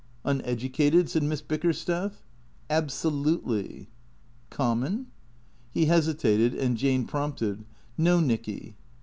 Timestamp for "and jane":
6.55-7.05